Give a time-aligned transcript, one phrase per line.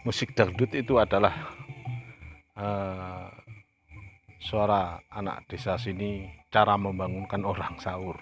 [0.00, 1.52] musik dangdut itu adalah
[2.56, 3.28] uh,
[4.40, 8.16] suara anak desa sini cara membangunkan orang sahur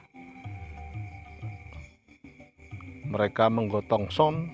[3.09, 4.51] mereka menggotong sound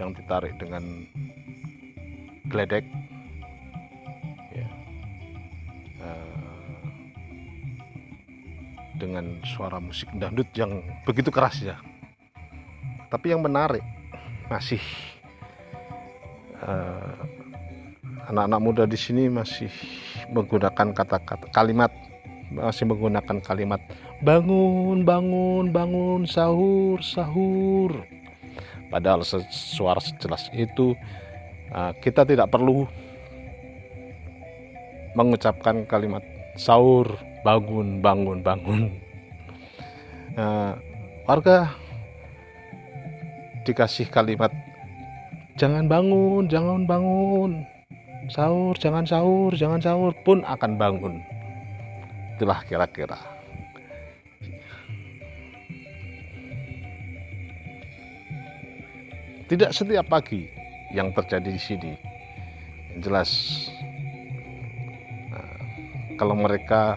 [0.00, 1.04] yang ditarik dengan
[2.48, 2.88] geledek
[4.56, 4.66] ya.
[6.00, 6.80] uh,
[8.96, 11.76] dengan suara musik dangdut yang begitu keras ya
[13.12, 13.84] tapi yang menarik
[14.48, 14.80] masih
[16.62, 17.14] uh,
[18.30, 19.70] anak-anak muda di sini masih
[20.30, 21.90] menggunakan kata-kata kalimat
[22.52, 23.80] masih menggunakan kalimat
[24.20, 28.04] bangun bangun bangun sahur sahur.
[28.92, 30.92] Padahal suara sejelas itu
[31.72, 32.84] uh, kita tidak perlu
[35.16, 36.20] mengucapkan kalimat
[36.60, 37.08] sahur
[37.40, 38.82] bangun bangun bangun.
[40.36, 40.76] Uh,
[41.24, 41.72] warga
[43.64, 44.52] dikasih kalimat
[45.56, 47.52] jangan bangun jangan bangun.
[48.30, 51.14] Sahur jangan sahur jangan sahur pun akan bangun.
[52.38, 53.18] Itulah kira-kira.
[59.50, 60.48] Tidak setiap pagi
[60.96, 61.92] yang terjadi di sini.
[63.00, 63.30] Jelas
[65.28, 65.56] nah,
[66.16, 66.96] kalau mereka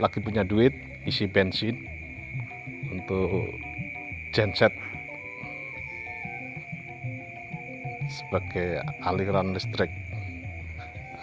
[0.00, 0.72] lagi punya duit
[1.04, 1.76] isi bensin
[2.92, 3.52] untuk
[4.32, 4.72] genset
[8.08, 9.92] sebagai aliran listrik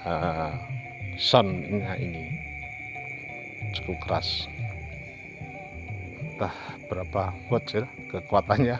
[0.05, 0.53] uh,
[1.17, 2.29] soundnya ini
[3.75, 4.47] cukup keras.
[6.35, 6.55] Entah
[6.87, 8.77] berapa watt ya kekuatannya